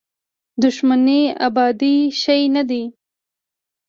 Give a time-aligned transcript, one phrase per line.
[0.61, 2.83] دښمني ابدي شی نه دی.